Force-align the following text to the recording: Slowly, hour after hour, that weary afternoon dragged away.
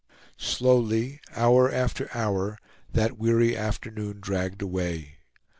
Slowly, 0.39 1.21
hour 1.35 1.71
after 1.71 2.09
hour, 2.17 2.57
that 2.91 3.19
weary 3.19 3.55
afternoon 3.55 4.17
dragged 4.19 4.63
away. 4.63 5.19